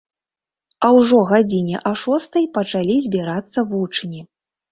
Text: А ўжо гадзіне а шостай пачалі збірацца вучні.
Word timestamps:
А 0.87 0.89
ўжо 0.99 1.19
гадзіне 1.31 1.77
а 1.91 1.91
шостай 2.03 2.45
пачалі 2.57 2.95
збірацца 3.09 3.59
вучні. 3.75 4.21